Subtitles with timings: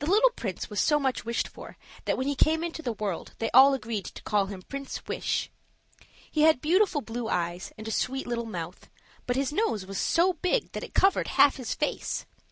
[0.00, 3.32] The little prince was so much wished for that when he came into the world
[3.38, 5.50] they agreed to call him Prince Wish.
[6.28, 8.90] He had beautiful blue eyes and a sweet little mouth,
[9.24, 12.26] but his nose was so big that it covered half his face.